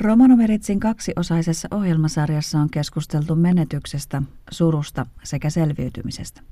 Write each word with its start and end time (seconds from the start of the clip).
Romanoveritsin 0.00 0.80
kaksiosaisessa 0.80 1.68
ohjelmasarjassa 1.70 2.60
on 2.60 2.70
keskusteltu 2.70 3.36
menetyksestä, 3.36 4.22
surusta 4.50 5.06
sekä 5.22 5.50
selviytymisestä. 5.50 6.42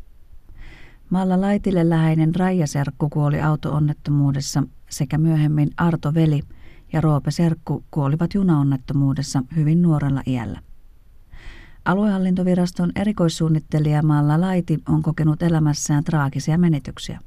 Malla 1.11 1.41
Laitille 1.41 1.89
läheinen 1.89 2.35
Raija 2.35 2.67
Serkku 2.67 3.09
kuoli 3.09 3.41
autoonnettomuudessa 3.41 4.63
sekä 4.91 5.19
myöhemmin 5.19 5.71
Arto 5.77 6.15
Veli 6.15 6.43
ja 6.93 7.01
Roope 7.01 7.31
Serkku 7.31 7.85
kuolivat 7.91 8.35
junaonnettomuudessa 8.35 9.43
hyvin 9.57 9.83
nuorella 9.83 10.23
iällä. 10.27 10.61
Aluehallintoviraston 11.85 12.93
erikoissuunnittelija 12.97 14.03
Malla 14.03 14.41
Laiti 14.41 14.79
on 14.89 15.03
kokenut 15.03 15.43
elämässään 15.43 16.05
traagisia 16.05 16.59
menetyksiä. 16.59 17.21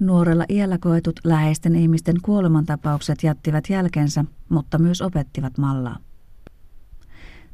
Nuorella 0.00 0.44
iällä 0.48 0.78
koetut 0.78 1.20
läheisten 1.24 1.76
ihmisten 1.76 2.16
kuolemantapaukset 2.22 3.22
jättivät 3.22 3.64
jälkensä, 3.70 4.24
mutta 4.48 4.78
myös 4.78 5.02
opettivat 5.02 5.58
Mallaa. 5.58 5.96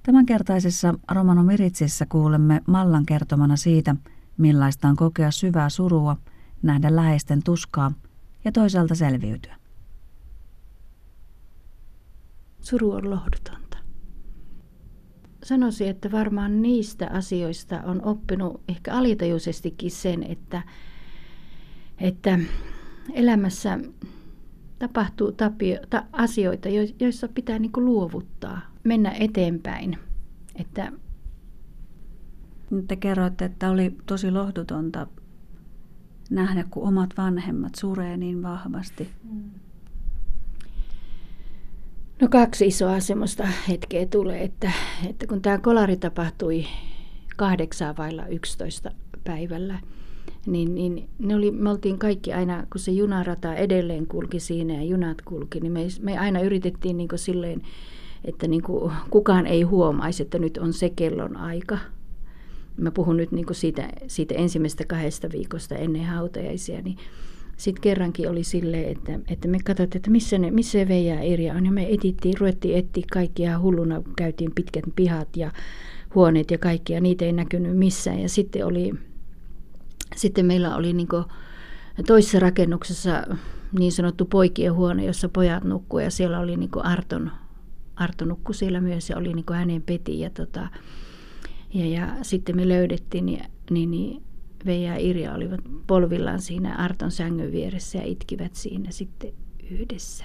Tämänkertaisessa 0.02 0.94
Romano 1.10 1.42
Miritsissä 1.42 2.06
kuulemme 2.06 2.60
Mallan 2.66 3.06
kertomana 3.06 3.56
siitä, 3.56 3.96
millaista 4.36 4.88
on 4.88 4.96
kokea 4.96 5.30
syvää 5.30 5.68
surua, 5.68 6.16
nähdä 6.62 6.96
läheisten 6.96 7.42
tuskaa 7.42 7.92
ja 8.44 8.52
toisaalta 8.52 8.94
selviytyä. 8.94 9.56
Suru 12.60 12.92
on 12.92 13.10
lohdutonta. 13.10 13.78
Sanoisin, 15.42 15.88
että 15.88 16.12
varmaan 16.12 16.62
niistä 16.62 17.10
asioista 17.12 17.82
on 17.82 18.04
oppinut 18.04 18.60
ehkä 18.68 18.94
alitajuisestikin 18.94 19.90
sen, 19.90 20.22
että, 20.22 20.62
että 22.00 22.38
elämässä 23.12 23.78
tapahtuu 24.78 25.32
tapio, 25.32 25.78
ta, 25.90 26.04
asioita, 26.12 26.68
joissa 27.00 27.28
pitää 27.28 27.58
niin 27.58 27.72
luovuttaa, 27.76 28.60
mennä 28.84 29.10
eteenpäin. 29.10 29.98
Että 30.56 30.92
te 32.88 32.96
kerroitte, 32.96 33.44
että 33.44 33.70
oli 33.70 33.96
tosi 34.06 34.30
lohdutonta 34.30 35.06
nähdä, 36.30 36.64
kun 36.70 36.88
omat 36.88 37.10
vanhemmat 37.16 37.74
suree 37.74 38.16
niin 38.16 38.42
vahvasti. 38.42 39.10
No 42.20 42.28
kaksi 42.28 42.66
isoa 42.66 43.00
semmoista 43.00 43.48
hetkeä 43.68 44.06
tulee, 44.06 44.44
että, 44.44 44.72
että 45.08 45.26
kun 45.26 45.42
tämä 45.42 45.58
kolari 45.58 45.96
tapahtui 45.96 46.66
kahdeksaa 47.36 47.96
vailla 47.96 48.26
11 48.26 48.90
päivällä, 49.24 49.80
niin, 50.46 50.74
niin 50.74 51.08
ne 51.18 51.34
oli, 51.34 51.50
me 51.50 51.70
oltiin 51.70 51.98
kaikki 51.98 52.32
aina, 52.32 52.66
kun 52.72 52.80
se 52.80 52.90
junarata 52.90 53.54
edelleen 53.54 54.06
kulki 54.06 54.40
siinä 54.40 54.74
ja 54.74 54.82
junat 54.82 55.22
kulki, 55.22 55.60
niin 55.60 55.72
me, 55.72 55.86
me 56.00 56.18
aina 56.18 56.40
yritettiin 56.40 56.96
niin 56.96 57.08
silleen, 57.16 57.62
että 58.24 58.48
niin 58.48 58.62
kukaan 59.10 59.46
ei 59.46 59.62
huomaisi, 59.62 60.22
että 60.22 60.38
nyt 60.38 60.58
on 60.58 60.72
se 60.72 60.90
kellon 60.90 61.36
aika– 61.36 61.78
mä 62.80 62.90
puhun 62.90 63.16
nyt 63.16 63.32
niin 63.32 63.46
siitä, 63.52 63.88
siitä 64.06 64.34
ensimmäisestä 64.34 64.84
kahdesta 64.84 65.28
viikosta 65.32 65.74
ennen 65.74 66.04
hautajaisia, 66.04 66.82
niin 66.82 66.96
sitten 67.56 67.82
kerrankin 67.82 68.30
oli 68.30 68.44
silleen, 68.44 68.88
että, 68.88 69.20
että 69.28 69.48
me 69.48 69.58
katsottiin, 69.64 69.98
että 69.98 70.10
missä, 70.10 70.38
ne, 70.38 70.50
missä 70.50 70.72
se 70.72 70.88
Veija 70.88 71.22
Irja 71.22 71.54
on. 71.54 71.66
Ja 71.66 71.72
me 71.72 71.94
etittiin, 71.94 72.38
ruvettiin 72.40 72.78
etsiä 72.78 73.04
kaikkia 73.12 73.58
hulluna, 73.58 74.02
käytiin 74.16 74.52
pitkät 74.54 74.84
pihat 74.96 75.36
ja 75.36 75.50
huoneet 76.14 76.50
ja 76.50 76.58
kaikki, 76.58 76.92
ja 76.92 77.00
niitä 77.00 77.24
ei 77.24 77.32
näkynyt 77.32 77.76
missään. 77.76 78.20
Ja 78.20 78.28
sitten, 78.28 78.66
oli, 78.66 78.92
sitten 80.16 80.46
meillä 80.46 80.76
oli 80.76 80.92
niin 80.92 81.08
toisessa 82.06 82.38
rakennuksessa 82.38 83.22
niin 83.78 83.92
sanottu 83.92 84.24
poikien 84.24 84.74
huone, 84.74 85.04
jossa 85.04 85.28
pojat 85.28 85.64
nukkuivat, 85.64 86.04
ja 86.04 86.10
siellä 86.10 86.40
oli 86.40 86.56
niin 86.56 86.84
Arton, 86.84 87.30
Arto 87.96 88.24
nukku 88.24 88.52
siellä 88.52 88.80
myös, 88.80 89.10
ja 89.10 89.16
oli 89.16 89.32
niin 89.32 89.44
hänen 89.52 89.82
peti. 89.82 90.20
Ja 90.20 90.30
tota, 90.30 90.68
ja, 91.74 91.86
ja 91.86 92.16
sitten 92.22 92.56
me 92.56 92.68
löydettiin, 92.68 93.26
niin, 93.26 93.44
niin, 93.70 93.90
niin 93.90 94.22
Veija 94.66 94.92
ja 94.92 94.98
Irja 94.98 95.34
olivat 95.34 95.60
polvillaan 95.86 96.40
siinä 96.40 96.74
Arton 96.74 97.10
sängyn 97.10 97.52
vieressä 97.52 97.98
ja 97.98 98.04
itkivät 98.04 98.54
siinä 98.54 98.90
sitten 98.90 99.32
yhdessä. 99.70 100.24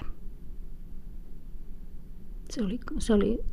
Se 2.50 2.62
oli, 2.62 2.78
se 2.98 3.14
oli, 3.14 3.44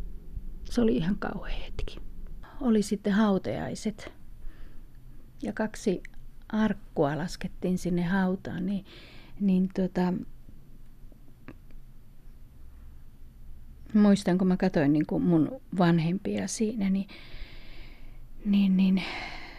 se 0.64 0.82
oli 0.82 0.96
ihan 0.96 1.18
kauhea 1.20 1.56
hetki. 1.66 1.98
Oli 2.62 2.82
sitten 2.82 3.14
hautajaiset 3.14 4.14
ja 5.44 5.54
kaksi 5.54 6.02
arkkua 6.50 7.18
laskettiin 7.18 7.78
sinne 7.78 8.04
hautaan, 8.04 8.66
niin, 8.66 8.86
niin 9.40 9.70
tota, 9.76 10.14
muistan 13.94 14.38
kun 14.38 14.48
mä 14.48 14.58
katsoin 14.58 14.94
niin 14.94 15.06
kuin 15.06 15.24
mun 15.24 15.62
vanhempia 15.78 16.48
siinä, 16.48 16.90
niin 16.90 17.08
niin, 18.46 18.78
niin 18.78 19.04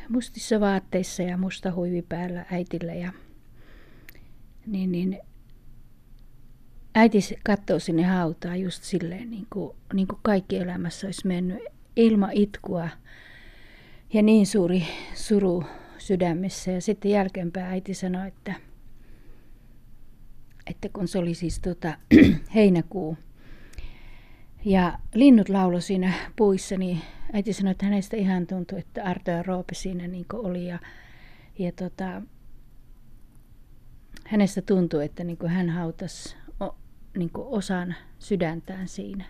mustissa 0.08 0.60
vaatteissa 0.60 1.22
ja 1.22 1.36
musta 1.36 1.72
huivi 1.72 2.02
päällä 2.02 2.46
äitillä 2.50 2.94
ja 2.94 3.12
niin, 4.66 4.92
niin 4.92 5.20
äiti 6.94 7.18
katsoo 7.44 7.78
sinne 7.78 8.02
hautaan 8.02 8.60
just 8.60 8.82
silleen, 8.82 9.30
niin 9.30 9.46
kuin, 9.50 9.76
niin 9.92 10.06
kuin 10.08 10.18
kaikki 10.22 10.56
elämässä 10.56 11.06
olisi 11.06 11.26
mennyt 11.26 11.58
ilman 11.96 12.32
itkua 12.32 12.88
ja 14.12 14.22
niin 14.22 14.46
suuri 14.46 14.86
suru 15.14 15.64
sydämessä. 16.06 16.70
Ja 16.70 16.80
sitten 16.80 17.10
jälkeenpäin 17.10 17.66
äiti 17.66 17.94
sanoi, 17.94 18.28
että, 18.28 18.54
että 20.66 20.88
kun 20.92 21.08
se 21.08 21.18
oli 21.18 21.34
siis 21.34 21.60
tota, 21.60 21.98
heinäkuu 22.54 23.16
ja 24.64 24.98
linnut 25.14 25.48
laulo 25.48 25.80
siinä 25.80 26.12
puissa, 26.36 26.76
niin 26.76 27.00
äiti 27.32 27.52
sanoi, 27.52 27.70
että 27.70 27.86
hänestä 27.86 28.16
ihan 28.16 28.46
tuntui, 28.46 28.78
että 28.78 29.04
Arto 29.04 29.30
ja 29.30 29.42
Roope 29.42 29.74
siinä 29.74 30.08
niin 30.08 30.26
oli. 30.32 30.66
Ja, 30.66 30.78
ja 31.58 31.72
tota, 31.72 32.22
hänestä 34.26 34.62
tuntui, 34.62 35.04
että 35.04 35.24
niin 35.24 35.38
hän 35.46 35.70
hautasi 35.70 36.36
niin 37.16 37.30
osan 37.34 37.94
sydäntään 38.18 38.88
siinä. 38.88 39.24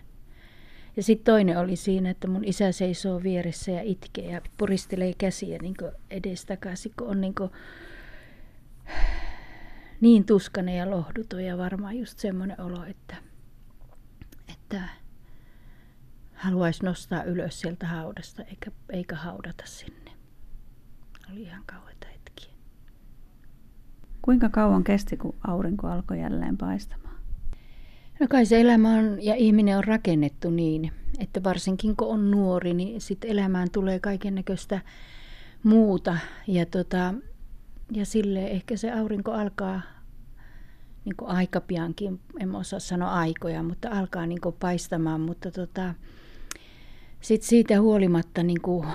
Ja 0.97 1.03
sitten 1.03 1.33
toinen 1.33 1.57
oli 1.57 1.75
siinä, 1.75 2.09
että 2.09 2.27
mun 2.27 2.45
isä 2.45 2.71
seisoo 2.71 3.23
vieressä 3.23 3.71
ja 3.71 3.81
itkee 3.83 4.31
ja 4.31 4.41
puristelee 4.57 5.13
käsiä 5.17 5.57
niin 5.61 5.75
edestakaisin, 6.11 6.91
kun 6.99 7.07
on 7.07 7.21
niin, 7.21 7.35
niin 10.01 10.25
tuskainen 10.25 10.77
ja 10.77 10.89
lohduton 10.89 11.43
ja 11.43 11.57
varmaan 11.57 11.97
just 11.97 12.19
semmoinen 12.19 12.61
olo, 12.61 12.83
että, 12.83 13.15
että 14.47 14.81
haluaisi 16.33 16.85
nostaa 16.85 17.23
ylös 17.23 17.59
sieltä 17.59 17.87
haudasta 17.87 18.43
eikä, 18.43 18.71
eikä 18.89 19.15
haudata 19.15 19.63
sinne. 19.65 20.11
Oli 21.31 21.41
ihan 21.41 21.63
kauheita 21.65 22.07
hetkiä. 22.07 22.53
Kuinka 24.21 24.49
kauan 24.49 24.83
kesti, 24.83 25.17
kun 25.17 25.35
aurinko 25.47 25.87
alkoi 25.87 26.19
jälleen 26.19 26.57
paistamaan? 26.57 27.04
No 28.19 28.27
kai 28.29 28.45
se 28.45 28.61
elämä 28.61 28.89
on 28.89 29.17
ja 29.21 29.35
ihminen 29.35 29.77
on 29.77 29.83
rakennettu 29.83 30.49
niin, 30.49 30.91
että 31.19 31.43
varsinkin 31.43 31.95
kun 31.95 32.07
on 32.07 32.31
nuori, 32.31 32.73
niin 32.73 33.01
sitten 33.01 33.29
elämään 33.29 33.71
tulee 33.71 33.99
kaiken 33.99 34.35
näköistä 34.35 34.81
muuta. 35.63 36.17
Ja, 36.47 36.65
tota, 36.65 37.13
ja 37.91 38.05
sille 38.05 38.47
ehkä 38.47 38.77
se 38.77 38.91
aurinko 38.91 39.31
alkaa 39.31 39.81
niin 41.05 41.15
aika 41.25 41.61
piankin, 41.61 42.19
en 42.39 42.55
osaa 42.55 42.79
sanoa 42.79 43.13
aikoja, 43.13 43.63
mutta 43.63 43.89
alkaa 43.89 44.25
niin 44.25 44.39
paistamaan, 44.59 45.21
mutta 45.21 45.51
tota, 45.51 45.93
sitten 47.21 47.49
siitä 47.49 47.81
huolimatta 47.81 48.43
niin 48.43 48.61
kuin, 48.61 48.87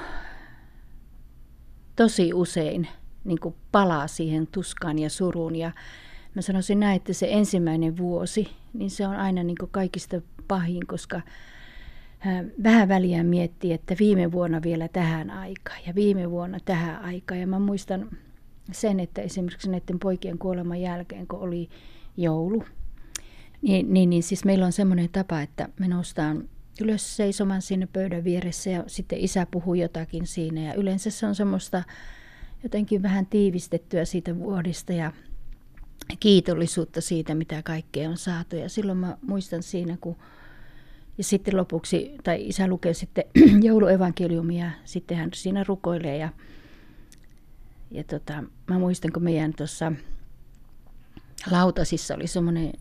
tosi 1.96 2.34
usein 2.34 2.88
niin 3.24 3.40
kuin 3.40 3.54
palaa 3.72 4.06
siihen 4.06 4.46
tuskaan 4.46 4.98
ja 4.98 5.10
suruun. 5.10 5.56
Ja 5.56 5.72
mä 6.34 6.42
sanoisin 6.42 6.80
näin, 6.80 6.96
että 6.96 7.12
se 7.12 7.26
ensimmäinen 7.30 7.96
vuosi, 7.96 8.48
niin 8.72 8.90
se 8.90 9.06
on 9.06 9.16
aina 9.16 9.42
niin 9.42 9.58
kuin 9.60 9.70
kaikista 9.70 10.20
pahin, 10.48 10.86
koska 10.86 11.20
vähän 12.62 12.88
väliä 12.88 13.24
miettii, 13.24 13.72
että 13.72 13.96
viime 13.98 14.32
vuonna 14.32 14.62
vielä 14.62 14.88
tähän 14.88 15.30
aikaan 15.30 15.80
ja 15.86 15.94
viime 15.94 16.30
vuonna 16.30 16.58
tähän 16.64 17.02
aikaan. 17.02 17.40
Ja 17.40 17.46
mä 17.46 17.58
muistan 17.58 18.10
sen, 18.72 19.00
että 19.00 19.22
esimerkiksi 19.22 19.70
näiden 19.70 19.98
poikien 19.98 20.38
kuoleman 20.38 20.80
jälkeen, 20.80 21.26
kun 21.26 21.40
oli 21.40 21.68
joulu, 22.16 22.64
niin, 23.62 23.92
niin, 23.92 24.10
niin 24.10 24.22
siis 24.22 24.44
meillä 24.44 24.66
on 24.66 24.72
semmoinen 24.72 25.08
tapa, 25.12 25.40
että 25.40 25.68
me 25.78 25.88
noustaan 25.88 26.48
ylös 26.80 27.16
seisomaan 27.16 27.62
siinä 27.62 27.86
pöydän 27.86 28.24
vieressä 28.24 28.70
ja 28.70 28.84
sitten 28.86 29.18
isä 29.18 29.46
puhuu 29.50 29.74
jotakin 29.74 30.26
siinä. 30.26 30.60
Ja 30.60 30.74
yleensä 30.74 31.10
se 31.10 31.26
on 31.26 31.34
semmoista 31.34 31.82
jotenkin 32.62 33.02
vähän 33.02 33.26
tiivistettyä 33.26 34.04
siitä 34.04 34.36
vuodesta 34.36 34.92
ja 34.92 35.12
kiitollisuutta 36.20 37.00
siitä, 37.00 37.34
mitä 37.34 37.62
kaikkea 37.62 38.10
on 38.10 38.16
saatu. 38.16 38.56
Ja 38.56 38.68
silloin 38.68 38.98
mä 38.98 39.16
muistan 39.22 39.62
siinä, 39.62 39.96
kun 40.00 40.16
ja 41.20 41.24
sitten 41.24 41.56
lopuksi, 41.56 42.14
tai 42.24 42.48
isä 42.48 42.66
lukee 42.68 42.94
sitten 42.94 43.24
jouluevankeliumia, 43.68 44.70
sitten 44.84 45.16
hän 45.16 45.30
siinä 45.34 45.64
rukoilee 45.64 46.16
ja, 46.16 46.28
ja 47.90 48.04
tota, 48.04 48.44
mä 48.66 48.78
muistan, 48.78 49.12
kun 49.12 49.22
meidän 49.22 49.52
tuossa 49.54 49.92
lautasissa 51.50 52.14
oli 52.14 52.26
semmoinen 52.26 52.72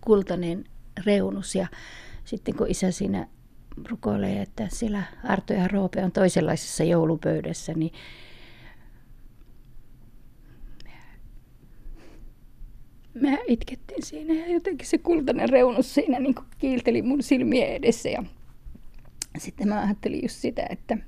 kultainen 0.00 0.64
reunus 1.06 1.54
ja 1.54 1.66
sitten 2.24 2.54
kun 2.54 2.70
isä 2.70 2.90
siinä 2.90 3.28
rukoilee, 3.90 4.42
että 4.42 4.68
siellä 4.70 5.02
Arto 5.24 5.52
ja 5.52 5.68
Roope 5.68 6.04
on 6.04 6.12
toisenlaisessa 6.12 6.84
joulupöydässä, 6.84 7.72
niin 7.72 7.92
mä 13.14 13.38
itkettiin 13.46 14.02
siinä 14.02 14.34
ja 14.34 14.52
jotenkin 14.52 14.88
se 14.88 14.98
kultainen 14.98 15.48
reunus 15.48 15.94
siinä 15.94 16.18
niin 16.18 16.34
kiilteli 16.58 17.02
mun 17.02 17.22
silmien 17.22 17.68
edessä 17.68 18.08
ja 18.08 18.24
sitten 19.38 19.68
mä 19.68 19.80
ajattelin 19.80 20.22
just 20.22 20.36
sitä, 20.36 20.66
että 20.70 20.98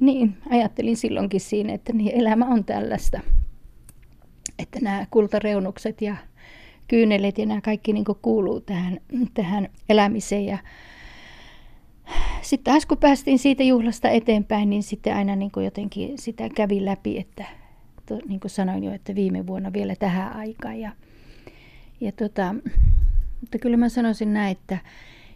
niin, 0.00 0.36
ajattelin 0.50 0.96
silloinkin 0.96 1.40
siinä, 1.40 1.74
että 1.74 1.92
niin 1.92 2.20
elämä 2.20 2.46
on 2.46 2.64
tällaista. 2.64 3.20
Että 4.58 4.80
nämä 4.80 5.06
kultareunukset 5.10 6.02
ja 6.02 6.16
kyynelet 6.88 7.38
ja 7.38 7.46
nämä 7.46 7.60
kaikki 7.60 7.92
niin 7.92 8.04
kuuluu 8.22 8.60
tähän, 8.60 9.00
tähän 9.34 9.68
elämiseen. 9.88 10.46
Ja 10.46 10.58
sitten 12.42 12.72
taas 12.72 12.86
kun 12.86 12.98
päästiin 12.98 13.38
siitä 13.38 13.62
juhlasta 13.62 14.10
eteenpäin, 14.10 14.70
niin 14.70 14.82
sitten 14.82 15.16
aina 15.16 15.36
niin 15.36 15.50
jotenkin 15.64 16.18
sitä 16.18 16.48
kävi 16.48 16.84
läpi, 16.84 17.18
että 17.18 17.44
to, 18.06 18.18
niin 18.28 18.40
kuin 18.40 18.50
sanoin 18.50 18.84
jo, 18.84 18.92
että 18.92 19.14
viime 19.14 19.46
vuonna 19.46 19.72
vielä 19.72 19.96
tähän 19.96 20.36
aikaan. 20.36 20.80
Ja, 20.80 20.92
ja 22.00 22.12
tota, 22.12 22.54
mutta 23.40 23.58
kyllä 23.58 23.76
mä 23.76 23.88
sanoisin 23.88 24.32
näin, 24.32 24.52
että 24.52 24.78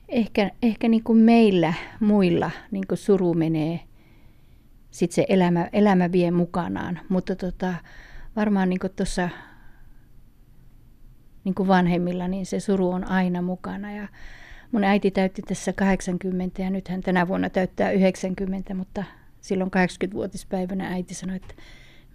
ehkä, 0.09 0.51
ehkä 0.63 0.89
niin 0.89 1.05
kuin 1.05 1.19
meillä 1.19 1.75
muilla 2.01 2.51
niin 2.71 2.87
kuin 2.89 2.99
suru 2.99 3.35
menee, 3.35 3.81
sitten 4.91 5.15
se 5.15 5.27
elämä, 5.29 5.69
elämä 5.73 6.13
vie 6.13 6.31
mukanaan. 6.31 7.01
Mutta 7.09 7.37
tota, 7.37 7.75
varmaan 8.37 8.69
niin 8.69 8.81
tuossa 8.97 9.29
niin 11.45 11.69
vanhemmilla, 11.69 12.29
niin 12.29 12.47
se 12.47 12.61
suru 12.61 12.91
on 12.91 13.05
aina 13.05 13.43
mukana. 13.43 13.93
Ja 13.93 14.09
mun 14.73 14.85
äiti 14.85 15.11
täytti 15.11 15.43
tässä 15.43 15.73
80 15.73 16.63
ja 16.63 16.71
nyt 16.71 16.89
hän 16.89 17.01
tänä 17.01 17.29
vuonna 17.29 17.51
täyttää 17.51 17.91
90, 17.91 18.75
mutta 18.75 19.05
silloin 19.41 19.71
80-vuotispäivänä 19.71 20.89
äiti 20.89 21.15
sanoi, 21.15 21.37
että 21.37 21.55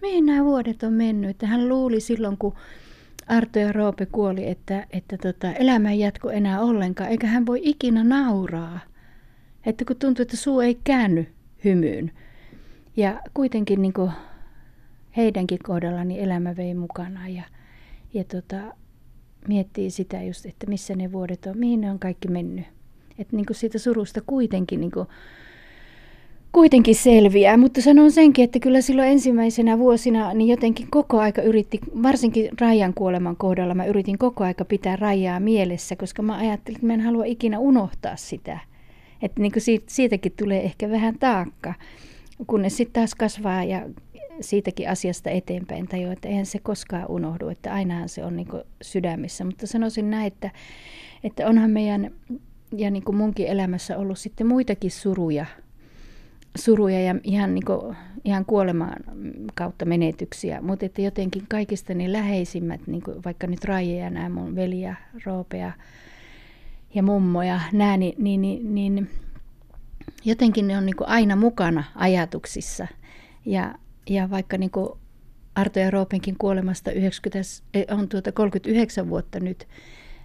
mihin 0.04 0.26
nämä 0.26 0.44
vuodet 0.44 0.82
on 0.82 0.92
mennyt. 0.92 1.30
Että 1.30 1.46
hän 1.46 1.68
luuli 1.68 2.00
silloin, 2.00 2.38
kun 2.38 2.54
Arto 3.26 3.58
ja 3.58 3.72
Roope 3.72 4.06
kuoli, 4.06 4.48
että, 4.48 4.86
että 4.90 5.18
tota, 5.18 5.52
elämä 5.52 5.90
ei 5.90 5.98
jatko 5.98 6.30
enää 6.30 6.60
ollenkaan, 6.60 7.10
eikä 7.10 7.26
hän 7.26 7.46
voi 7.46 7.60
ikinä 7.62 8.04
nauraa. 8.04 8.80
Että 9.66 9.84
kun 9.84 9.96
tuntuu, 9.96 10.22
että 10.22 10.36
suu 10.36 10.60
ei 10.60 10.78
käänny 10.84 11.26
hymyyn. 11.64 12.12
Ja 12.96 13.20
kuitenkin 13.34 13.82
niin 13.82 13.92
kuin 13.92 14.10
heidänkin 15.16 15.58
kohdalla 15.62 16.04
niin 16.04 16.20
elämä 16.20 16.56
vei 16.56 16.74
mukana 16.74 17.28
ja, 17.28 17.42
ja 18.14 18.24
tota, 18.24 18.56
miettii 19.48 19.90
sitä 19.90 20.22
just, 20.22 20.46
että 20.46 20.66
missä 20.66 20.94
ne 20.94 21.12
vuodet 21.12 21.46
on, 21.46 21.58
mihin 21.58 21.80
ne 21.80 21.90
on 21.90 21.98
kaikki 21.98 22.28
mennyt. 22.28 22.66
Että 23.18 23.36
niin 23.36 23.46
kuin 23.46 23.56
siitä 23.56 23.78
surusta 23.78 24.20
kuitenkin 24.26 24.80
niin 24.80 24.92
kuin 24.92 25.06
kuitenkin 26.54 26.94
selviää, 26.94 27.56
mutta 27.56 27.80
sanon 27.82 28.12
senkin, 28.12 28.44
että 28.44 28.58
kyllä 28.58 28.80
silloin 28.80 29.08
ensimmäisenä 29.08 29.78
vuosina 29.78 30.34
niin 30.34 30.48
jotenkin 30.48 30.86
koko 30.90 31.18
aika 31.18 31.42
yritti, 31.42 31.80
varsinkin 32.02 32.48
Rajan 32.60 32.94
kuoleman 32.94 33.36
kohdalla, 33.36 33.74
mä 33.74 33.84
yritin 33.84 34.18
koko 34.18 34.44
aika 34.44 34.64
pitää 34.64 34.96
Rajaa 34.96 35.40
mielessä, 35.40 35.96
koska 35.96 36.22
mä 36.22 36.36
ajattelin, 36.36 36.76
että 36.76 36.86
mä 36.86 36.94
en 36.94 37.00
halua 37.00 37.24
ikinä 37.24 37.58
unohtaa 37.58 38.16
sitä. 38.16 38.58
Että 39.22 39.42
niin 39.42 39.52
siitä, 39.58 39.86
siitäkin 39.88 40.32
tulee 40.38 40.64
ehkä 40.64 40.90
vähän 40.90 41.18
taakka, 41.18 41.74
kunnes 42.46 42.76
sitten 42.76 43.00
taas 43.00 43.14
kasvaa 43.14 43.64
ja 43.64 43.88
siitäkin 44.40 44.90
asiasta 44.90 45.30
eteenpäin 45.30 45.88
tajua, 45.88 46.12
että 46.12 46.28
eihän 46.28 46.46
se 46.46 46.58
koskaan 46.58 47.10
unohdu, 47.10 47.48
että 47.48 47.72
ainahan 47.72 48.08
se 48.08 48.24
on 48.24 48.36
niin 48.36 48.48
sydämissä. 48.82 49.44
Mutta 49.44 49.66
sanoisin 49.66 50.10
näin, 50.10 50.26
että, 50.26 50.50
että 51.24 51.46
onhan 51.46 51.70
meidän 51.70 52.10
ja 52.76 52.90
niin 52.90 53.04
kuin 53.04 53.16
munkin 53.16 53.46
elämässä 53.46 53.98
ollut 53.98 54.18
sitten 54.18 54.46
muitakin 54.46 54.90
suruja– 54.90 55.46
suruja 56.56 57.00
ja 57.00 57.14
ihan, 57.22 57.54
niin 57.54 57.64
kuin, 57.64 57.96
ihan 58.24 58.44
kuoleman 58.44 58.94
kautta 59.54 59.84
menetyksiä, 59.84 60.60
mutta 60.60 60.86
että 60.86 61.02
jotenkin 61.02 61.42
kaikista 61.48 61.94
ne 61.94 62.12
läheisimmät, 62.12 62.86
niin 62.86 63.02
kuin 63.02 63.24
vaikka 63.24 63.46
nyt 63.46 63.64
Raija 63.64 64.04
ja 64.04 64.10
nämä 64.10 64.28
mun 64.28 64.56
veliä, 64.56 64.96
Roopea 65.24 65.72
ja 66.94 67.02
mummo 67.02 67.42
ja 67.42 67.60
nämä, 67.72 67.96
niin, 67.96 68.14
niin, 68.18 68.40
niin, 68.42 68.74
niin 68.74 69.10
jotenkin 70.24 70.66
ne 70.66 70.78
on 70.78 70.86
niin 70.86 70.96
kuin 70.96 71.08
aina 71.08 71.36
mukana 71.36 71.84
ajatuksissa. 71.94 72.86
Ja, 73.46 73.74
ja 74.10 74.30
vaikka 74.30 74.58
niin 74.58 74.70
kuin 74.70 74.88
Arto 75.54 75.78
ja 75.78 75.90
Roopenkin 75.90 76.34
kuolemasta 76.38 76.90
90, 76.90 77.38
eh, 77.74 77.86
on 77.90 78.08
tuota 78.08 78.32
39 78.32 79.08
vuotta 79.08 79.40
nyt, 79.40 79.68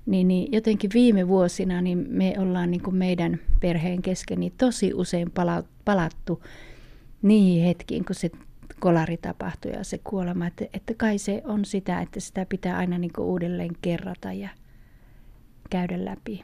niin, 0.05 0.27
niin 0.27 0.51
jotenkin 0.51 0.89
viime 0.93 1.27
vuosina 1.27 1.81
niin 1.81 2.05
me 2.09 2.33
ollaan 2.37 2.71
niin 2.71 2.81
kuin 2.81 2.95
meidän 2.95 3.39
perheen 3.59 4.01
kesken 4.01 4.39
niin 4.39 4.53
tosi 4.57 4.93
usein 4.93 5.31
palattu 5.89 6.43
niihin 7.21 7.63
hetkiin, 7.65 8.05
kun 8.05 8.15
se 8.15 8.29
kolari 8.79 9.17
tapahtui 9.17 9.71
ja 9.71 9.83
se 9.83 9.97
kuolema. 9.97 10.47
Että, 10.47 10.65
että 10.73 10.93
kai 10.93 11.17
se 11.17 11.41
on 11.45 11.65
sitä, 11.65 12.01
että 12.01 12.19
sitä 12.19 12.45
pitää 12.45 12.77
aina 12.77 12.97
niin 12.97 13.11
uudelleen 13.19 13.75
kerrata 13.81 14.33
ja 14.33 14.49
käydä 15.69 16.05
läpi. 16.05 16.43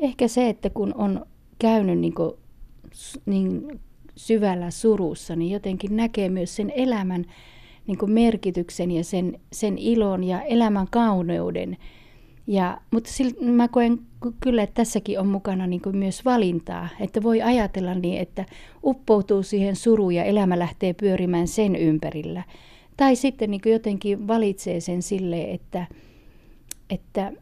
Ehkä 0.00 0.28
se, 0.28 0.48
että 0.48 0.70
kun 0.70 0.94
on 0.94 1.26
käynyt 1.58 1.98
niin, 1.98 2.14
kuin, 2.14 2.32
niin 3.26 3.80
syvällä 4.16 4.70
surussa, 4.70 5.36
niin 5.36 5.50
jotenkin 5.50 5.96
näkee 5.96 6.28
myös 6.28 6.56
sen 6.56 6.72
elämän 6.76 7.24
niin 7.86 8.10
merkityksen 8.12 8.90
ja 8.90 9.04
sen, 9.04 9.40
sen 9.52 9.78
ilon 9.78 10.24
ja 10.24 10.42
elämän 10.42 10.86
kauneuden. 10.90 11.76
Ja, 12.46 12.80
mutta 12.90 13.10
sil, 13.14 13.30
mä 13.40 13.68
koen 13.68 13.98
kyllä, 14.40 14.62
että 14.62 14.74
tässäkin 14.74 15.20
on 15.20 15.26
mukana 15.26 15.66
niin 15.66 15.82
kuin 15.82 15.96
myös 15.96 16.24
valintaa, 16.24 16.88
että 17.00 17.22
voi 17.22 17.42
ajatella 17.42 17.94
niin, 17.94 18.20
että 18.20 18.44
uppoutuu 18.84 19.42
siihen 19.42 19.76
suruun 19.76 20.14
ja 20.14 20.24
elämä 20.24 20.58
lähtee 20.58 20.92
pyörimään 20.92 21.48
sen 21.48 21.76
ympärillä. 21.76 22.42
Tai 22.96 23.16
sitten 23.16 23.50
niin 23.50 23.60
kuin 23.60 23.72
jotenkin 23.72 24.28
valitsee 24.28 24.80
sen 24.80 25.02
sille, 25.02 25.42
että, 25.42 25.86
että 26.90 27.32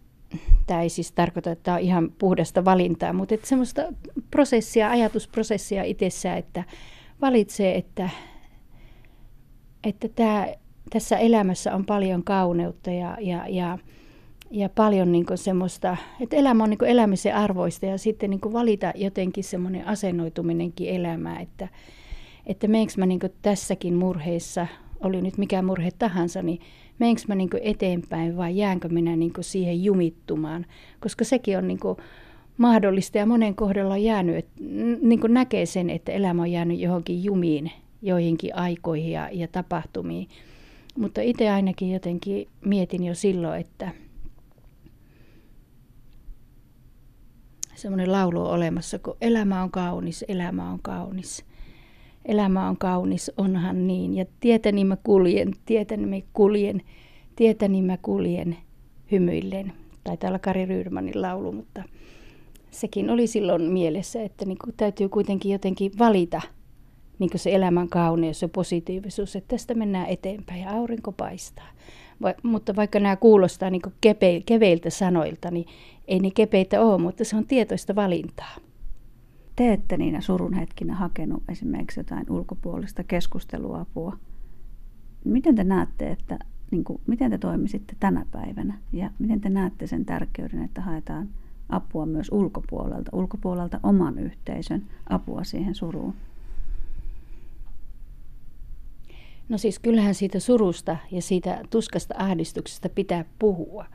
tämä 0.67 0.83
ei 0.83 0.89
siis 0.89 1.13
tarkoita, 1.13 1.51
että 1.51 1.63
tämä 1.63 1.77
on 1.77 1.83
ihan 1.83 2.13
puhdasta 2.19 2.65
valintaa, 2.65 3.13
mutta 3.13 3.35
että 3.35 3.47
semmoista 3.47 3.83
prosessia, 4.31 4.91
ajatusprosessia 4.91 5.85
itsessään, 5.85 6.39
että 6.39 6.65
valitsee, 7.21 7.77
että 7.77 8.11
että 9.85 10.09
tämä, 10.09 10.47
tässä 10.91 11.19
elämässä 11.19 11.75
on 11.75 11.87
paljon 11.87 12.25
kauneutta 12.25 12.91
ja, 12.91 13.17
ja, 13.21 13.49
ja, 13.49 13.79
ja 14.51 14.69
paljon 14.69 15.13
niin 15.13 15.27
semmoista, 15.35 15.97
että 16.21 16.37
elämä 16.37 16.65
on 16.65 16.71
niin 16.71 16.85
elämisen 16.85 17.35
arvoista 17.35 17.87
ja 17.87 17.99
sitten 17.99 18.31
niin 18.31 18.41
valita 18.53 18.93
jotenkin 18.95 19.45
semmoinen 19.45 19.87
asennoituminenkin 19.87 20.89
elämään, 20.89 21.43
että, 21.43 21.69
että 22.47 22.69
meneekö 22.69 22.93
mä 22.97 23.07
niin 23.07 23.21
tässäkin 23.43 23.95
murheissa, 23.95 24.67
oli 25.01 25.23
nyt 25.23 25.39
mikä 25.39 25.63
murhe 25.63 25.91
tahansa, 25.99 26.43
niin 26.43 26.61
meneekö 26.99 27.23
mä 27.29 27.35
niin 27.35 27.51
eteenpäin 27.61 28.37
vai 28.37 28.57
jäänkö 28.57 28.89
minä 28.89 29.17
niin 29.17 29.33
siihen 29.41 29.85
jumittumaan, 29.85 30.67
koska 31.01 31.25
sekin 31.25 31.59
on 31.59 31.69
niin 31.69 31.81
mahdollista 32.57 33.19
ja 33.19 33.27
monen 33.27 33.55
kohdalla 33.55 33.95
on 33.95 34.03
jäänyt, 34.03 34.37
että 34.37 34.53
niin 35.01 35.21
näkee 35.29 35.67
sen, 35.67 35.91
että 35.91 36.13
elämä 36.13 36.43
on 36.43 36.53
jäänyt 36.53 36.79
johonkin 36.79 37.25
jumiin 37.25 37.73
joihinkin 38.03 38.57
aikoihin 38.57 39.13
ja, 39.13 39.29
ja 39.33 39.49
tapahtumiin. 39.49 40.29
Mutta 40.99 41.21
itse 41.21 41.51
ainakin 41.51 41.93
jotenkin 41.93 42.49
mietin 42.65 43.05
jo 43.05 43.15
silloin, 43.15 43.61
että 43.61 43.91
semmoinen 47.81 48.13
laulu 48.13 48.41
on 48.41 48.51
olemassa, 48.51 48.99
kun 48.99 49.17
elämä 49.21 49.63
on 49.63 49.71
kaunis, 49.71 50.25
elämä 50.29 50.71
on 50.71 50.79
kaunis. 50.83 51.45
Elämä 52.25 52.69
on 52.69 52.77
kaunis, 52.77 53.33
onhan 53.37 53.87
niin. 53.87 54.15
Ja 54.15 54.25
tietäni 54.41 54.85
mä 54.85 54.97
kuljen, 54.97 55.53
tietäni 55.67 56.07
mä 56.07 56.27
kuljen, 56.33 56.83
tietäni 57.37 57.83
mä 57.83 57.97
kuljen 57.97 58.57
hymyillen. 59.13 59.73
Taitaa 60.05 60.29
olla 60.29 60.39
Kari 60.39 60.67
Ryydmanin 60.67 61.23
laulu, 61.23 61.53
mutta 61.53 61.83
sekin 62.71 63.11
oli 63.11 63.27
silloin 63.27 63.63
mielessä, 63.63 64.23
että 64.23 64.45
niin 64.45 64.59
täytyy 64.77 65.09
kuitenkin 65.09 65.53
jotenkin 65.53 65.93
valita– 65.99 66.41
niin 67.21 67.31
se 67.37 67.55
elämän 67.55 67.89
kauneus 67.89 68.43
ja 68.43 68.49
positiivisuus, 68.49 69.37
että 69.37 69.49
tästä 69.49 69.75
mennään 69.75 70.07
eteenpäin 70.07 70.61
ja 70.61 70.71
aurinko 70.71 71.13
paistaa. 71.13 71.69
Va- 72.23 72.35
mutta 72.43 72.77
vaikka 72.77 73.01
nämä 73.01 73.17
kuulostaa 73.17 73.71
niin 73.71 73.83
kepe- 74.01 74.43
keveiltä 74.47 74.91
sanoilta, 74.91 75.51
niin 75.51 75.67
ei 76.09 76.19
ne 76.21 76.31
kepeitä 76.31 76.81
ole, 76.81 76.99
mutta 76.99 77.25
se 77.25 77.37
on 77.37 77.47
tietoista 77.47 77.95
valintaa. 77.95 78.57
Te 79.57 79.73
ette 79.73 79.97
niinä 79.97 80.21
surun 80.21 80.53
hetkinä 80.53 80.95
hakenut 80.95 81.43
esimerkiksi 81.49 82.01
jotain 82.01 82.31
ulkopuolista 82.31 83.05
keskusteluapua. 83.05 84.17
Miten 85.25 85.55
te 85.55 85.65
näette, 85.65 86.11
että 86.11 86.39
niin 86.71 86.85
kuin, 86.85 87.01
miten 87.07 87.31
te 87.31 87.39
toimisitte 87.39 87.97
tänä 88.01 88.27
päivänä 88.31 88.79
ja 88.93 89.11
miten 89.19 89.41
te 89.41 89.49
näette 89.49 89.87
sen 89.87 90.05
tärkeyden, 90.05 90.65
että 90.65 90.81
haetaan 90.81 91.29
apua 91.69 92.07
myös 92.07 92.29
ulkopuolelta, 92.33 93.11
ulkopuolelta 93.15 93.81
oman 93.83 94.19
yhteisön 94.19 94.83
apua 95.09 95.45
siihen 95.45 95.75
suruun? 95.75 96.15
No 99.51 99.59
siis 99.59 99.79
kyllähän 99.79 100.15
siitä 100.15 100.41
surusta 100.41 100.97
ja 101.11 101.23
siitä 101.23 101.61
tuskasta 101.71 102.15
ahdistuksesta 102.19 102.89
pitää 102.89 103.25
puhua, 103.39 103.87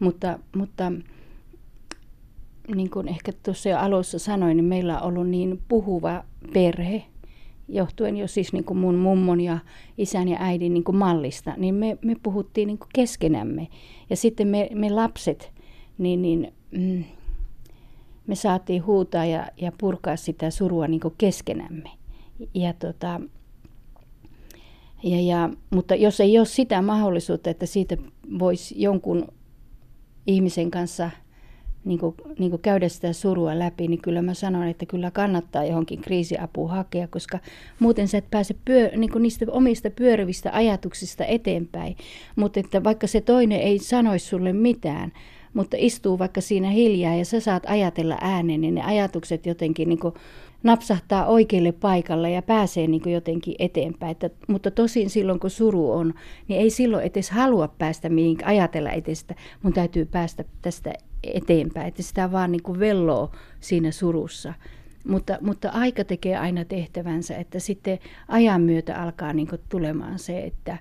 mutta, 0.00 0.38
mutta 0.56 0.92
niin 2.74 2.90
kuin 2.90 3.08
ehkä 3.08 3.32
tuossa 3.42 3.68
jo 3.68 3.78
alussa 3.78 4.18
sanoin, 4.18 4.56
niin 4.56 4.64
meillä 4.64 5.00
on 5.00 5.08
ollut 5.08 5.28
niin 5.28 5.62
puhuva 5.68 6.24
perhe, 6.52 7.04
johtuen 7.68 8.16
jo 8.16 8.28
siis 8.28 8.52
niin 8.52 8.64
kuin 8.64 8.78
mun 8.78 8.94
mummon 8.94 9.40
ja 9.40 9.58
isän 9.98 10.28
ja 10.28 10.36
äidin 10.40 10.74
niin 10.74 10.84
kuin 10.84 10.96
mallista, 10.96 11.54
niin 11.56 11.74
me, 11.74 11.98
me 12.02 12.16
puhuttiin 12.22 12.66
niin 12.66 12.78
kuin 12.78 12.90
keskenämme. 12.94 13.68
Ja 14.10 14.16
sitten 14.16 14.48
me, 14.48 14.68
me 14.74 14.90
lapset, 14.90 15.52
niin, 15.98 16.22
niin 16.22 16.52
mm, 16.70 17.04
me 18.26 18.34
saatiin 18.34 18.86
huutaa 18.86 19.24
ja, 19.24 19.46
ja 19.56 19.72
purkaa 19.78 20.16
sitä 20.16 20.50
surua 20.50 20.88
niin 20.88 21.00
kuin 21.00 21.14
keskenämme. 21.18 21.90
Ja 22.54 22.72
tota, 22.72 23.20
ja, 25.02 25.20
ja, 25.20 25.50
mutta 25.70 25.94
jos 25.94 26.20
ei 26.20 26.38
ole 26.38 26.46
sitä 26.46 26.82
mahdollisuutta, 26.82 27.50
että 27.50 27.66
siitä 27.66 27.96
voisi 28.38 28.82
jonkun 28.82 29.28
ihmisen 30.26 30.70
kanssa 30.70 31.10
niin 31.84 31.98
kuin, 31.98 32.14
niin 32.38 32.50
kuin 32.50 32.62
käydä 32.62 32.88
sitä 32.88 33.12
surua 33.12 33.58
läpi, 33.58 33.88
niin 33.88 34.02
kyllä 34.02 34.22
mä 34.22 34.34
sanon, 34.34 34.68
että 34.68 34.86
kyllä 34.86 35.10
kannattaa 35.10 35.64
johonkin 35.64 36.00
kriisiapuun 36.00 36.70
hakea, 36.70 37.08
koska 37.08 37.38
muuten 37.78 38.08
sä 38.08 38.18
et 38.18 38.30
pääse 38.30 38.54
pyö, 38.64 38.90
niin 38.96 39.12
kuin 39.12 39.22
niistä 39.22 39.46
omista 39.48 39.90
pyörivistä 39.90 40.50
ajatuksista 40.52 41.24
eteenpäin. 41.24 41.96
Mutta 42.36 42.60
että 42.60 42.84
vaikka 42.84 43.06
se 43.06 43.20
toinen 43.20 43.60
ei 43.60 43.78
sanoisi 43.78 44.26
sulle 44.26 44.52
mitään, 44.52 45.12
mutta 45.54 45.76
istuu 45.80 46.18
vaikka 46.18 46.40
siinä 46.40 46.70
hiljaa 46.70 47.14
ja 47.14 47.24
sä 47.24 47.40
saat 47.40 47.62
ajatella 47.66 48.18
ääneen, 48.20 48.60
niin 48.60 48.74
ne 48.74 48.82
ajatukset 48.82 49.46
jotenkin 49.46 49.88
niin 49.88 50.00
kuin 50.00 50.14
napsahtaa 50.64 51.26
oikealle 51.26 51.72
paikalle 51.72 52.30
ja 52.30 52.42
pääsee 52.42 52.86
niin 52.86 53.02
kuin 53.02 53.12
jotenkin 53.12 53.54
eteenpäin. 53.58 54.10
Että, 54.10 54.30
mutta 54.48 54.70
tosin 54.70 55.10
silloin, 55.10 55.40
kun 55.40 55.50
suru 55.50 55.92
on, 55.92 56.14
niin 56.48 56.60
ei 56.60 56.70
silloin 56.70 57.04
edes 57.04 57.30
halua 57.30 57.68
päästä 57.68 58.08
mihin 58.08 58.36
ajatella 58.44 58.90
etestä. 58.90 59.34
Mun 59.62 59.72
täytyy 59.72 60.04
päästä 60.04 60.44
tästä 60.62 60.92
eteenpäin, 61.22 61.88
että 61.88 62.02
sitä 62.02 62.32
vaan 62.32 62.52
niin 62.52 62.62
kuin 62.62 62.80
velloo 62.80 63.30
siinä 63.60 63.90
surussa. 63.90 64.54
Mutta, 65.08 65.38
mutta 65.40 65.68
aika 65.70 66.04
tekee 66.04 66.36
aina 66.36 66.64
tehtävänsä, 66.64 67.36
että 67.36 67.58
sitten 67.58 67.98
ajan 68.28 68.60
myötä 68.60 69.02
alkaa 69.02 69.32
niin 69.32 69.48
kuin 69.48 69.60
tulemaan 69.68 70.18
se, 70.18 70.44
että, 70.44 70.78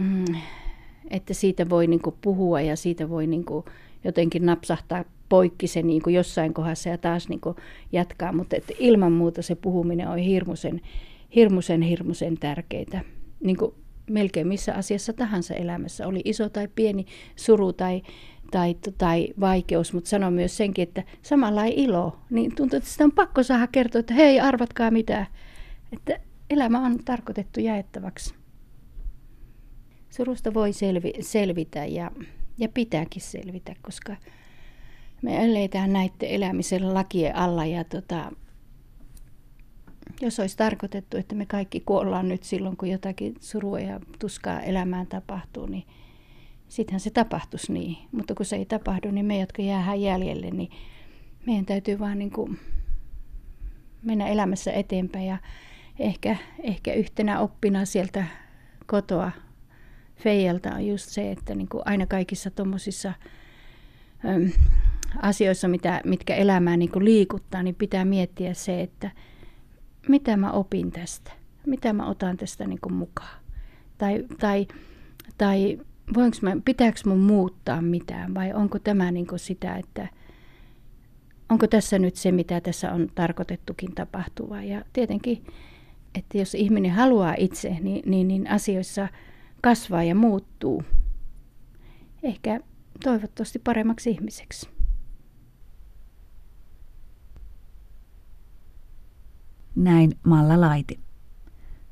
mm, 0.00 0.24
että 1.10 1.34
siitä 1.34 1.70
voi 1.70 1.86
niin 1.86 2.02
kuin 2.02 2.16
puhua 2.20 2.60
ja 2.60 2.76
siitä 2.76 3.08
voi 3.08 3.26
niin 3.26 3.44
kuin 3.44 3.64
jotenkin 4.04 4.46
napsahtaa 4.46 5.04
poikki 5.28 5.66
se 5.66 5.82
niin 5.82 6.02
kuin 6.02 6.14
jossain 6.14 6.54
kohdassa 6.54 6.88
ja 6.88 6.98
taas 6.98 7.28
niin 7.28 7.40
kuin 7.40 7.56
jatkaa. 7.92 8.32
Mutta 8.32 8.56
että 8.56 8.72
ilman 8.78 9.12
muuta 9.12 9.42
se 9.42 9.54
puhuminen 9.54 10.08
on 10.08 10.18
hirmuisen, 10.18 10.80
hirmuisen, 11.34 11.82
hirmuisen 11.82 12.38
tärkeää. 12.38 13.04
Niin 13.40 13.56
kuin 13.56 13.74
melkein 14.10 14.48
missä 14.48 14.74
asiassa 14.74 15.12
tahansa 15.12 15.54
elämässä, 15.54 16.06
oli 16.06 16.20
iso 16.24 16.48
tai 16.48 16.68
pieni 16.74 17.06
suru 17.36 17.72
tai, 17.72 18.02
tai, 18.50 18.76
tai 18.98 19.28
vaikeus, 19.40 19.92
mutta 19.92 20.10
sanon 20.10 20.32
myös 20.32 20.56
senkin, 20.56 20.82
että 20.82 21.02
samalla 21.22 21.64
ilo, 21.64 22.18
niin 22.30 22.54
tuntuu, 22.54 22.76
että 22.76 22.88
sitä 22.88 23.04
on 23.04 23.12
pakko 23.12 23.42
saada 23.42 23.66
kertoa, 23.66 23.98
että 23.98 24.14
hei, 24.14 24.40
arvatkaa 24.40 24.90
mitä, 24.90 25.26
että 25.92 26.20
elämä 26.50 26.86
on 26.86 26.98
tarkoitettu 27.04 27.60
jaettavaksi. 27.60 28.34
Surusta 30.10 30.54
voi 30.54 30.72
selvi, 30.72 31.12
selvitä 31.20 31.86
ja, 31.86 32.10
ja 32.58 32.68
pitääkin 32.68 33.22
selvitä, 33.22 33.74
koska 33.82 34.16
me 35.22 35.44
eletään 35.44 35.92
näiden 35.92 36.28
elämisen 36.28 36.94
lakien 36.94 37.36
alla 37.36 37.66
ja 37.66 37.84
tota, 37.84 38.32
jos 40.20 40.40
olisi 40.40 40.56
tarkoitettu, 40.56 41.16
että 41.16 41.34
me 41.34 41.46
kaikki 41.46 41.80
kuollaan 41.80 42.28
nyt 42.28 42.42
silloin, 42.42 42.76
kun 42.76 42.90
jotakin 42.90 43.34
surua 43.40 43.80
ja 43.80 44.00
tuskaa 44.18 44.60
elämään 44.60 45.06
tapahtuu, 45.06 45.66
niin 45.66 45.84
sittenhän 46.68 47.00
se 47.00 47.10
tapahtuisi 47.10 47.72
niin. 47.72 47.96
Mutta 48.12 48.34
kun 48.34 48.46
se 48.46 48.56
ei 48.56 48.66
tapahdu, 48.66 49.10
niin 49.10 49.26
me, 49.26 49.40
jotka 49.40 49.62
jäähän 49.62 50.02
jäljelle, 50.02 50.50
niin 50.50 50.70
meidän 51.46 51.66
täytyy 51.66 51.98
vaan 51.98 52.18
niin 52.18 52.30
kuin 52.30 52.58
mennä 54.02 54.26
elämässä 54.26 54.72
eteenpäin. 54.72 55.26
Ja 55.26 55.38
ehkä, 55.98 56.36
ehkä 56.62 56.92
yhtenä 56.92 57.40
oppina 57.40 57.84
sieltä 57.84 58.24
kotoa 58.86 59.32
Feijalta 60.18 60.74
on 60.74 60.86
just 60.86 61.08
se, 61.08 61.30
että 61.30 61.54
niin 61.54 61.68
kuin 61.68 61.82
aina 61.84 62.06
kaikissa 62.06 62.50
tuommoisissa 62.50 63.12
asioissa, 65.22 65.68
mitä, 65.68 66.00
mitkä 66.04 66.34
elämää 66.34 66.76
niin 66.76 66.90
kuin 66.90 67.04
liikuttaa, 67.04 67.62
niin 67.62 67.74
pitää 67.74 68.04
miettiä 68.04 68.54
se, 68.54 68.82
että 68.82 69.10
mitä 70.08 70.36
mä 70.36 70.52
opin 70.52 70.90
tästä, 70.92 71.32
mitä 71.66 71.92
mä 71.92 72.08
otan 72.08 72.36
tästä 72.36 72.66
niin 72.66 72.80
kuin 72.80 72.94
mukaan. 72.94 73.38
Tai, 73.98 74.24
tai, 74.40 74.66
tai 75.38 75.78
voinko 76.14 76.36
mä, 76.42 76.56
pitääkö 76.64 77.00
mun 77.06 77.20
muuttaa 77.20 77.82
mitään 77.82 78.34
vai 78.34 78.52
onko 78.52 78.78
tämä 78.78 79.10
niin 79.10 79.26
kuin 79.26 79.38
sitä, 79.38 79.76
että 79.76 80.08
onko 81.48 81.66
tässä 81.66 81.98
nyt 81.98 82.16
se, 82.16 82.32
mitä 82.32 82.60
tässä 82.60 82.92
on 82.92 83.08
tarkoitettukin 83.14 83.94
tapahtuva. 83.94 84.62
Ja 84.62 84.84
tietenkin, 84.92 85.44
että 86.14 86.38
jos 86.38 86.54
ihminen 86.54 86.92
haluaa 86.92 87.34
itse, 87.38 87.76
niin, 87.80 88.10
niin, 88.10 88.28
niin 88.28 88.50
asioissa 88.50 89.08
kasvaa 89.62 90.02
ja 90.02 90.14
muuttuu. 90.14 90.82
Ehkä 92.22 92.60
toivottavasti 93.04 93.58
paremmaksi 93.58 94.10
ihmiseksi. 94.10 94.68
Näin 99.76 100.12
Malla 100.24 100.60
Laiti. 100.60 101.00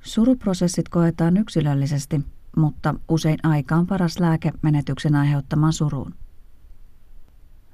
Suruprosessit 0.01 0.89
koetaan 0.89 1.37
yksilöllisesti, 1.37 2.21
mutta 2.57 2.95
usein 3.09 3.39
aika 3.43 3.77
on 3.77 3.87
paras 3.87 4.21
lääke 4.21 4.53
menetyksen 4.63 5.15
aiheuttamaan 5.15 5.73
suruun. 5.73 6.15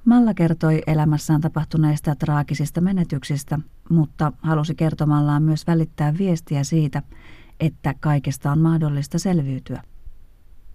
Malla 0.04 0.34
kertoi 0.34 0.82
elämässään 0.86 1.40
tapahtuneista 1.40 2.14
traagisista 2.14 2.80
menetyksistä, 2.80 3.58
mutta 3.90 4.32
halusi 4.42 4.74
kertomallaan 4.74 5.42
myös 5.42 5.66
välittää 5.66 6.18
viestiä 6.18 6.64
siitä, 6.64 7.02
että 7.62 7.94
kaikesta 8.00 8.52
on 8.52 8.58
mahdollista 8.58 9.18
selviytyä. 9.18 9.82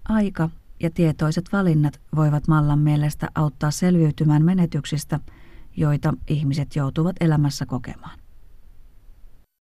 Aika 0.09 0.49
ja 0.83 0.89
tietoiset 0.89 1.45
valinnat 1.51 2.01
voivat 2.15 2.47
Mallan 2.47 2.79
mielestä 2.79 3.27
auttaa 3.35 3.71
selviytymään 3.71 4.45
menetyksistä, 4.45 5.19
joita 5.77 6.13
ihmiset 6.27 6.75
joutuvat 6.75 7.15
elämässä 7.19 7.65
kokemaan. 7.65 8.19